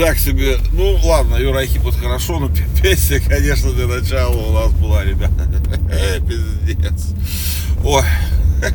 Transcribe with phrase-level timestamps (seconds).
[0.00, 0.56] так себе.
[0.72, 5.46] Ну, ладно, Юрахип это хорошо, но песня, конечно, для начала у нас была, ребята.
[6.26, 7.08] Пиздец.
[7.84, 8.02] Ой.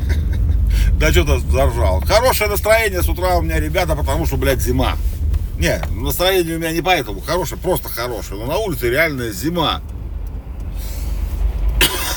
[1.00, 2.00] Да что-то заржал.
[2.06, 4.96] Хорошее настроение с утра у меня, ребята, потому что, блядь, зима.
[5.60, 8.40] Не, настроение у меня не поэтому хорошее, просто хорошее.
[8.40, 9.82] Но на улице реальная зима.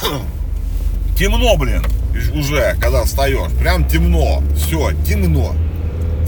[1.18, 1.84] Темно, блин,
[2.32, 3.51] уже, когда встаешь.
[3.59, 4.45] Прям темно.
[4.56, 5.56] Все, темно.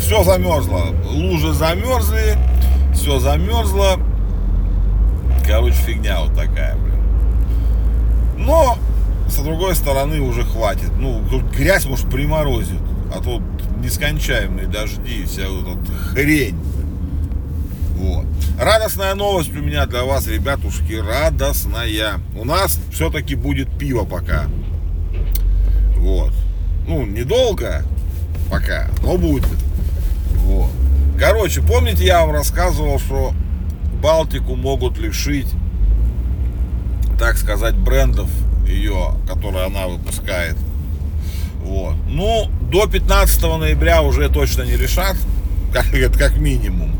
[0.00, 0.86] Все замерзло.
[1.04, 2.36] Лужи замерзли.
[3.00, 3.98] Все замерзло.
[5.46, 7.00] Короче, фигня вот такая, блин.
[8.36, 8.76] Но,
[9.26, 10.90] с другой стороны, уже хватит.
[10.98, 11.22] Ну,
[11.56, 12.78] грязь, может, приморозит.
[13.10, 13.40] А тут
[13.82, 16.60] нескончаемые дожди вся вот эта хрень.
[17.96, 18.26] Вот.
[18.60, 22.20] Радостная новость у меня для вас, ребятушки, радостная.
[22.38, 24.44] У нас все-таки будет пиво пока.
[25.96, 26.34] Вот.
[26.86, 27.82] Ну, недолго
[28.50, 29.48] пока, но будет.
[30.44, 30.70] Вот.
[31.20, 33.34] Короче, помните, я вам рассказывал, что
[34.02, 35.48] Балтику могут лишить,
[37.18, 38.30] так сказать, брендов
[38.66, 40.56] ее, которые она выпускает.
[41.62, 41.94] Вот.
[42.08, 45.14] Ну, до 15 ноября уже точно не решат,
[45.74, 45.84] как,
[46.16, 46.96] как минимум.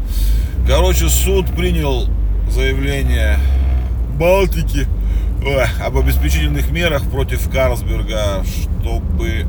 [0.66, 2.06] Короче, суд принял
[2.50, 3.38] заявление
[4.18, 4.86] Балтики
[5.42, 9.46] ой, об обеспечительных мерах против Карлсберга, чтобы,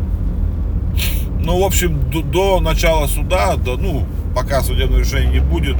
[1.41, 5.77] ну, в общем, до, до начала суда, до, ну, пока судебного решения не будет,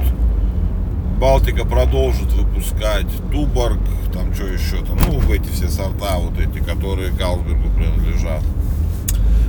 [1.18, 3.78] Балтика продолжит выпускать Туборг,
[4.12, 8.42] там что еще там, ну, эти все сорта, вот эти, которые Карлсбергу принадлежат.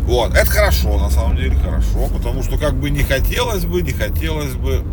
[0.05, 3.91] Вот, это хорошо, на самом деле хорошо, потому что как бы не хотелось бы, не
[3.91, 4.83] хотелось бы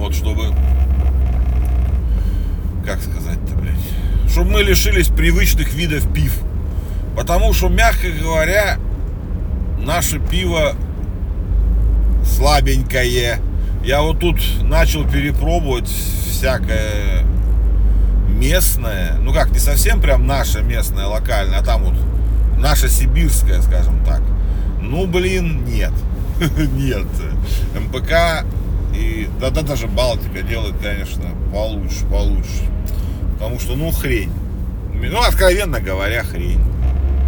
[0.00, 0.46] вот чтобы,
[2.86, 6.40] как сказать-то, блядь, чтобы мы лишились привычных видов пив.
[7.14, 8.78] Потому что, мягко говоря,
[9.78, 10.74] наше пиво
[12.30, 13.40] слабенькое.
[13.84, 17.24] Я вот тут начал перепробовать всякое
[18.28, 21.94] местное, ну как, не совсем прям наше местное, локальное, а там вот
[22.58, 24.22] наше сибирское, скажем так.
[24.80, 25.92] Ну, блин, нет.
[26.72, 27.06] Нет.
[27.74, 28.44] МПК
[28.94, 32.64] и да, да даже Балтика делает, конечно, получше, получше.
[33.34, 34.32] Потому что, ну, хрень.
[34.94, 36.62] Ну, откровенно говоря, хрень.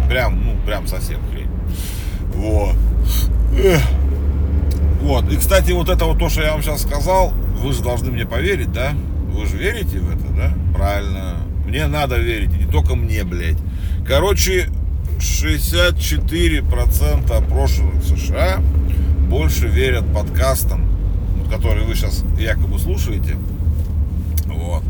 [0.09, 1.49] Прям, ну, прям совсем хрень.
[2.35, 2.75] Вот.
[5.03, 5.29] Вот.
[5.29, 8.25] И, кстати, вот это вот то, что я вам сейчас сказал, вы же должны мне
[8.25, 8.93] поверить, да?
[9.33, 10.53] Вы же верите в это, да?
[10.73, 11.39] Правильно.
[11.67, 13.57] Мне надо верить, не только мне, блядь.
[14.07, 14.69] Короче,
[15.19, 18.61] 64% опрошенных в США
[19.29, 20.87] больше верят подкастам,
[21.51, 23.35] который вы сейчас якобы слушаете,
[24.45, 24.83] вот,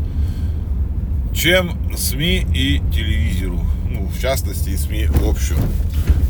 [1.34, 3.58] чем СМИ и телевизору.
[3.90, 5.56] Ну, в частности, и СМИ в общем.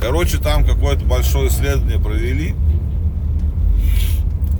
[0.00, 2.54] Короче, там какое-то большое исследование провели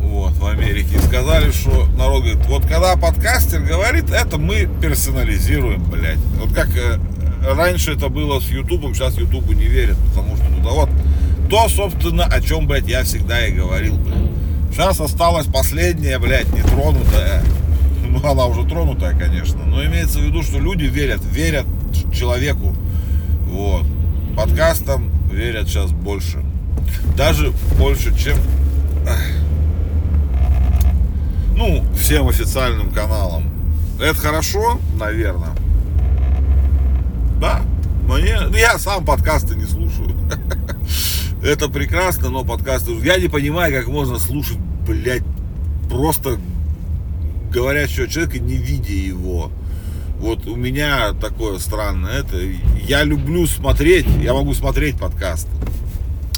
[0.05, 0.97] вот, в Америке.
[0.97, 6.19] И сказали, что народ говорит, вот когда подкастер говорит, это мы персонализируем, блядь.
[6.41, 6.99] Вот как э,
[7.43, 10.91] раньше это было с Ютубом, сейчас Ютубу не верят, потому что, ну да вот,
[11.51, 14.31] то, собственно, о чем, блядь, я всегда и говорил, блядь.
[14.73, 17.45] Сейчас осталась последняя, блядь, нетронутая.
[18.09, 19.65] Ну, она уже тронутая, конечно.
[19.65, 21.67] Но имеется в виду, что люди верят, верят
[22.13, 22.75] человеку.
[23.47, 23.85] Вот.
[24.37, 26.43] Подкастам верят сейчас больше.
[27.17, 28.37] Даже больше, чем
[31.57, 33.51] ну, всем официальным каналам.
[34.01, 35.55] Это хорошо, наверное.
[37.41, 37.63] Да,
[38.09, 40.15] мне, я сам подкасты не слушаю.
[41.43, 42.93] Это прекрасно, но подкасты...
[43.05, 45.23] Я не понимаю, как можно слушать, блядь,
[45.91, 46.39] просто
[47.51, 49.53] говорящего человека, не видя его.
[50.19, 52.21] Вот у меня такое странное.
[52.21, 52.39] Это,
[52.87, 55.51] я люблю смотреть, я могу смотреть подкасты.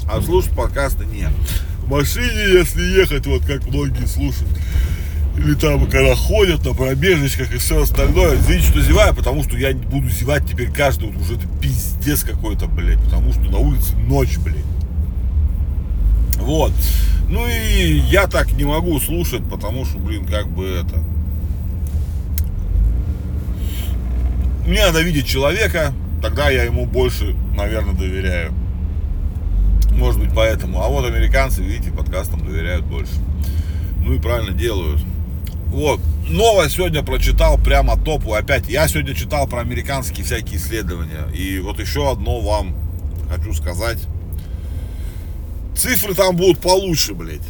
[0.09, 1.31] А слушать подкасты нет.
[1.79, 4.49] В машине, если ехать, вот как многие слушают,
[5.37, 9.73] или там, когда ходят на пробежечках и все остальное, извините, что зеваю, потому что я
[9.73, 14.37] буду зевать теперь каждый, вот уже это пиздец какой-то, блядь, потому что на улице ночь,
[14.39, 14.57] блядь.
[16.39, 16.71] Вот.
[17.29, 20.99] Ну и я так не могу слушать, потому что, блин, как бы это...
[24.65, 28.53] Мне надо видеть человека, тогда я ему больше, наверное, доверяю.
[29.91, 30.81] Может быть, поэтому.
[30.81, 33.13] А вот американцы, видите, подкастам доверяют больше.
[34.03, 34.99] Ну и правильно делают.
[35.67, 35.99] Вот.
[36.27, 38.33] Новое сегодня прочитал прямо топу.
[38.33, 41.27] Опять, я сегодня читал про американские всякие исследования.
[41.33, 42.75] И вот еще одно вам
[43.29, 43.99] хочу сказать
[45.77, 47.41] цифры там будут получше, блядь.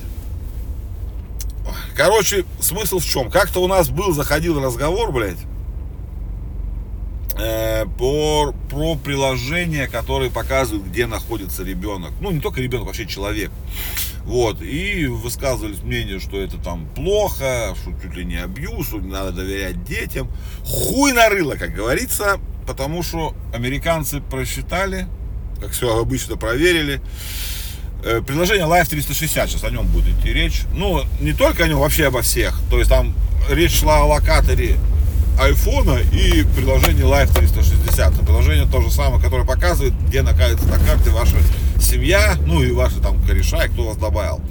[1.96, 3.32] Короче, смысл в чем?
[3.32, 5.40] Как-то у нас был, заходил разговор, блядь,
[7.40, 12.12] э, по, про приложения, которые показывают, где находится ребенок.
[12.22, 13.52] Ну, не только ребенок, вообще человек.
[14.28, 19.10] Вот, и высказывались мнение, что это там плохо, что чуть ли не абьюз, что не
[19.10, 20.30] надо доверять детям.
[20.66, 22.38] Хуй нарыло, как говорится,
[22.68, 25.08] потому что американцы просчитали,
[25.62, 27.00] как все обычно проверили.
[28.04, 30.64] Э, приложение Live 360, сейчас о нем будет идти речь.
[30.74, 32.60] Ну, не только о нем, вообще обо всех.
[32.70, 33.14] То есть там
[33.50, 34.76] речь шла о локаторе
[35.40, 38.26] айфона и приложение Live 360.
[38.26, 41.38] Приложение то же самое, которое показывает, где находится на карте ваша
[41.82, 44.42] семья, ну и ваши там кореша, и кто вас добавил.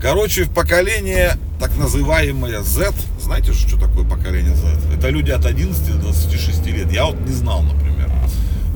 [0.00, 4.66] Короче, в поколение так называемое Z, знаете, что такое поколение Z?
[4.96, 6.92] Это люди от 11 до 26 лет.
[6.92, 8.10] Я вот не знал, например.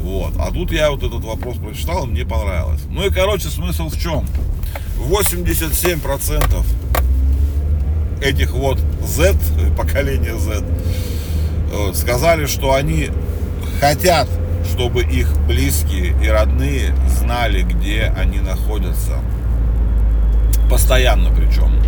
[0.03, 0.35] Вот.
[0.39, 2.83] А тут я вот этот вопрос прочитал, и мне понравилось.
[2.89, 4.25] Ну и, короче, смысл в чем?
[5.01, 6.65] 87%
[8.23, 9.35] этих вот Z,
[9.77, 10.65] поколения Z,
[11.73, 13.11] Э, сказали, что они
[13.81, 14.29] хотят,
[14.77, 19.15] чтобы их близкие и родные знали, где они находятся.
[20.71, 21.81] Постоянно причем.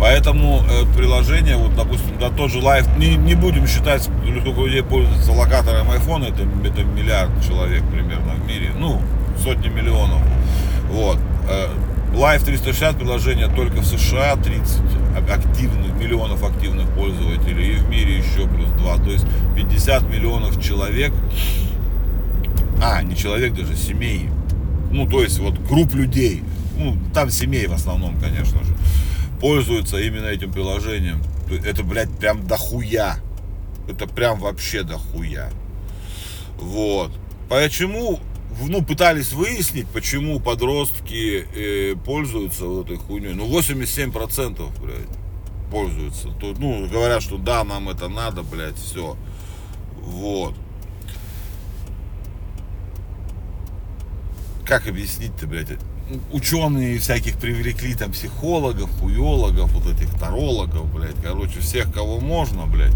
[0.00, 4.84] Поэтому э, приложение, вот, допустим, да, тот же Live, не, не будем считать, сколько людей
[4.84, 9.00] пользуются локатором iPhone, это, это миллиард человек примерно в мире, ну,
[9.42, 10.22] сотни миллионов.
[10.88, 11.18] Вот.
[11.48, 11.66] Э,
[12.14, 14.80] Live 360 приложение только в США 30
[15.30, 18.96] активных, миллионов активных пользователей и в мире еще плюс 2.
[18.98, 19.26] То есть
[19.56, 21.12] 50 миллионов человек,
[22.82, 24.28] а, не человек даже, семей.
[24.90, 26.42] Ну, то есть вот групп людей,
[26.78, 28.76] ну, там семей в основном, конечно же,
[29.40, 31.22] пользуются именно этим приложением.
[31.64, 33.16] Это, блядь, прям дохуя.
[33.88, 35.50] Это прям вообще дохуя.
[36.58, 37.12] Вот.
[37.48, 38.20] Почему
[38.62, 43.34] ну, пытались выяснить, почему подростки э, пользуются вот этой хуйней.
[43.34, 46.28] Ну, 87%, блядь, пользуются.
[46.40, 49.16] Тут, ну, говорят, что да, нам это надо, блядь, все.
[50.00, 50.54] Вот.
[54.66, 55.68] Как объяснить-то, блядь?
[56.32, 62.92] Ученые всяких привлекли, там, психологов, хуёлогов, вот этих тарологов, блядь, короче, всех, кого можно, блядь.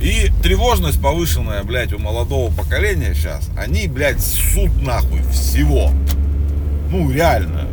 [0.00, 5.90] И тревожность повышенная, блядь, у молодого поколения сейчас, они, блядь, суд нахуй всего.
[6.90, 7.66] Ну, реально.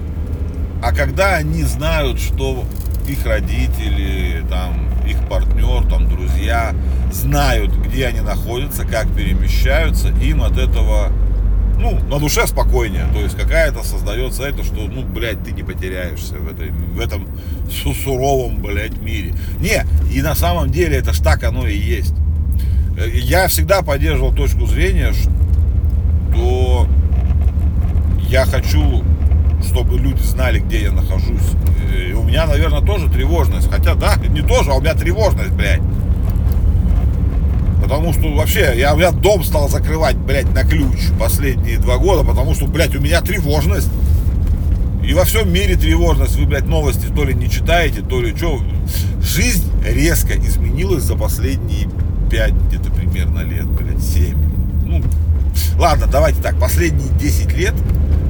[0.81, 2.65] А когда они знают, что
[3.07, 6.73] их родители, там, их партнер, там, друзья
[7.11, 11.11] знают, где они находятся, как перемещаются, им от этого,
[11.77, 13.05] ну, на душе спокойнее.
[13.13, 17.27] То есть какая-то создается это, что, ну, блядь, ты не потеряешься в, этой, в этом
[18.03, 19.33] суровом, блядь, мире.
[19.59, 22.13] Не, и на самом деле это ж так оно и есть.
[23.13, 25.11] Я всегда поддерживал точку зрения,
[26.31, 26.87] что
[28.29, 29.03] я хочу,
[29.63, 31.51] чтобы люди знали, где я нахожусь.
[31.93, 33.69] И у меня, наверное, тоже тревожность.
[33.69, 35.81] Хотя, да, не тоже, а у меня тревожность, блядь.
[37.85, 42.55] Потому что вообще, я, я дом стал закрывать, блядь, на ключ последние два года, потому
[42.55, 43.89] что, блядь, у меня тревожность.
[45.07, 46.35] И во всем мире тревожность.
[46.35, 48.59] Вы, блядь, новости то ли не читаете, то ли что.
[49.21, 51.87] Жизнь резко изменилась за последние
[52.31, 54.35] 5 где-то примерно лет, блядь, 7.
[54.87, 55.03] Ну,
[55.77, 57.75] ладно, давайте так, последние 10 лет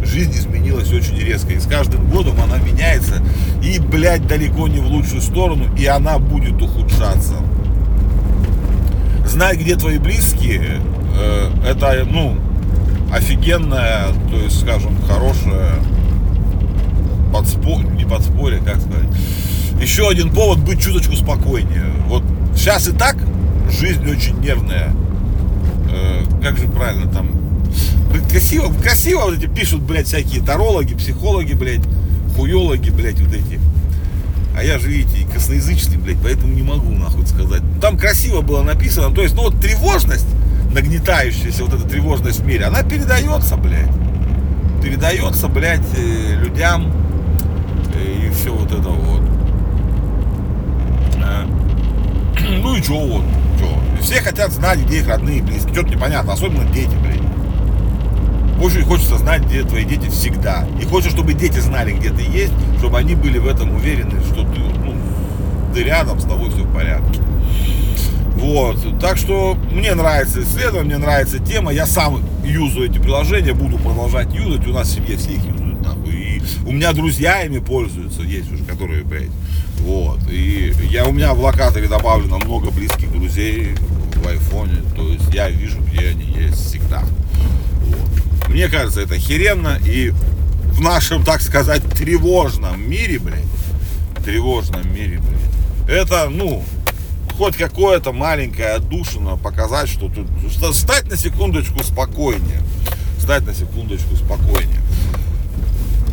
[0.03, 1.53] жизнь изменилась очень резко.
[1.53, 3.23] И с каждым годом она меняется.
[3.63, 5.73] И, блядь, далеко не в лучшую сторону.
[5.77, 7.35] И она будет ухудшаться.
[9.25, 10.81] Знай, где твои близкие,
[11.17, 12.37] э, это, ну,
[13.11, 15.73] офигенная, то есть, скажем, хорошая
[17.33, 19.09] подспорье, не подспорье, как сказать.
[19.81, 21.85] Еще один повод быть чуточку спокойнее.
[22.07, 22.23] Вот
[22.55, 23.17] сейчас и так
[23.69, 24.93] жизнь очень нервная.
[25.91, 27.29] Э, как же правильно там?
[28.29, 31.81] Красиво, красиво вот эти пишут, блядь, всякие тарологи, психологи, блядь,
[32.35, 33.59] хуёлоги, блядь, вот эти.
[34.55, 37.61] А я же, видите, косноязычный, блядь, поэтому не могу, нахуй, сказать.
[37.81, 40.27] Там красиво было написано, то есть, ну вот тревожность,
[40.73, 43.89] нагнетающаяся, вот эта тревожность в мире, она передается, блядь.
[44.81, 46.91] Передается, блядь, э, людям
[47.95, 49.25] э, и все вот это вот.
[52.61, 53.23] Ну и чё вот.
[53.57, 54.01] Что?
[54.01, 55.73] Все хотят знать, где их родные близкие.
[55.73, 56.91] Что-то непонятно, особенно дети.
[58.61, 60.65] Очень хочется знать, где твои дети всегда.
[60.81, 64.43] И хочется, чтобы дети знали, где ты есть, чтобы они были в этом уверены, что
[64.43, 64.95] ты, ну,
[65.73, 67.19] ты рядом, с тобой все в порядке.
[68.35, 68.77] Вот.
[68.99, 71.71] Так что мне нравится исследование, мне нравится тема.
[71.71, 74.67] Я сам юзаю эти приложения, буду продолжать юзать.
[74.67, 76.13] У нас в семье все их юзают, нахуй.
[76.13, 79.31] И у меня друзья ими пользуются, есть уже, которые, блядь,
[79.79, 80.19] вот.
[80.29, 83.75] И я, у меня в локаторе добавлено много близких друзей
[84.15, 84.81] в айфоне.
[84.95, 87.03] То есть я вижу, где они есть всегда.
[88.55, 89.81] Мне кажется, это херенно.
[89.85, 93.43] И в нашем, так сказать, тревожном мире, блядь,
[94.23, 96.63] тревожном мире, блядь, это, ну,
[97.37, 102.61] хоть какое-то маленькое отдушина показать, что тут что, стать на секундочку спокойнее.
[103.19, 104.79] Стать на секундочку спокойнее.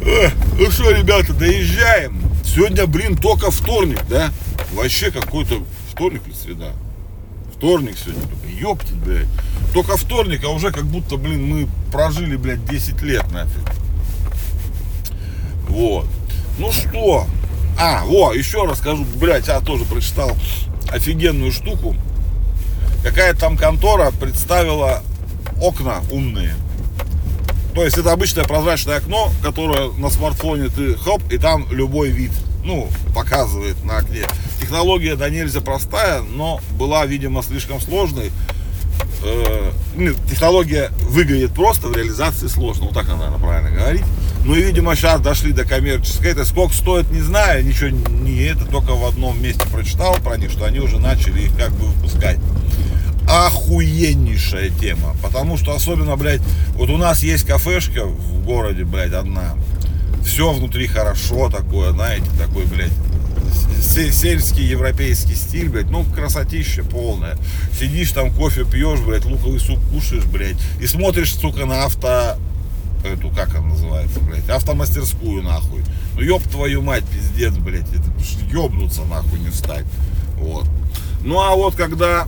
[0.04, 2.20] Эх, ну что, ребята, доезжаем.
[2.44, 4.32] Сегодня, блин, только вторник, да?
[4.72, 6.72] Вообще какой-то вторник или среда?
[7.62, 8.48] Вторник сегодня только.
[8.48, 9.28] Ёптить, блядь.
[9.72, 13.62] Только вторник, а уже как будто, блин, мы прожили, блядь, 10 лет нафиг.
[15.68, 16.08] Вот.
[16.58, 17.24] Ну что?
[17.78, 20.36] А, во, еще расскажу, блядь, я тоже прочитал
[20.90, 21.94] офигенную штуку.
[23.04, 25.04] Какая там контора представила
[25.60, 26.56] окна умные.
[27.76, 32.32] То есть это обычное прозрачное окно, которое на смартфоне ты хоп, и там любой вид,
[32.64, 34.22] ну, показывает на окне.
[34.60, 38.30] Технология да нельзя простая, но была, видимо, слишком сложной.
[39.24, 39.72] Э,
[40.28, 42.86] технология выглядит просто, в реализации сложно.
[42.86, 44.04] Вот так она, наверное, правильно говорить.
[44.44, 46.32] Ну и, видимо, сейчас дошли до коммерческой.
[46.32, 50.50] Это сколько стоит, не знаю, ничего не это, только в одном месте прочитал про них,
[50.50, 52.38] что они уже начали их как бы выпускать.
[53.28, 55.14] Охуеннейшая тема.
[55.22, 56.42] Потому что особенно, блядь,
[56.74, 59.54] вот у нас есть кафешка в городе, блядь, одна.
[60.24, 62.92] Все внутри хорошо такое, знаете, такой, блядь,
[63.82, 67.36] сельский европейский стиль, блядь, ну, красотища полная.
[67.78, 72.36] Сидишь там, кофе пьешь, блядь, луковый суп кушаешь, блядь, и смотришь, сука, на авто
[73.04, 75.82] эту, как она называется, блядь, автомастерскую, нахуй.
[76.14, 78.04] Ну, ёб твою мать, пиздец, блядь, это
[78.50, 79.84] ёбнуться, нахуй, не встать.
[80.36, 80.66] Вот.
[81.22, 82.26] Ну, а вот когда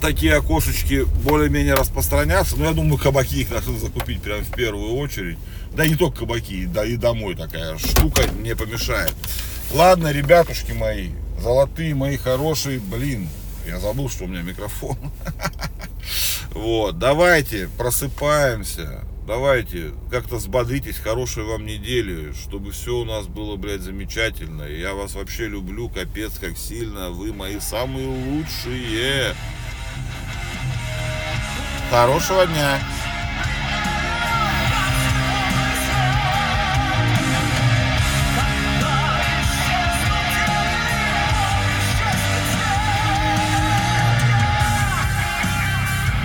[0.00, 5.38] такие окошечки более-менее распространятся, ну, я думаю, кабаки их должны закупить прямо в первую очередь.
[5.72, 9.14] Да не только кабаки, да и домой такая штука не помешает.
[9.72, 13.28] Ладно, ребятушки мои, золотые мои хорошие, блин,
[13.66, 14.96] я забыл, что у меня микрофон.
[16.52, 23.82] Вот, давайте, просыпаемся, давайте, как-то взбодритесь, хорошей вам недели, чтобы все у нас было, блядь,
[23.82, 24.62] замечательно.
[24.62, 29.34] Я вас вообще люблю, капец, как сильно, вы мои самые лучшие.
[31.90, 32.78] Хорошего дня!